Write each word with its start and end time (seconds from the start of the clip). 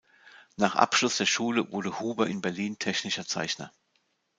Nach 0.55 0.75
Abschluss 0.75 1.17
der 1.17 1.27
Schule 1.27 1.71
wurde 1.71 1.99
Huber 1.99 2.25
in 2.25 2.41
Berlin 2.41 2.79
Technischer 2.79 3.23
Zeichner. 3.27 3.71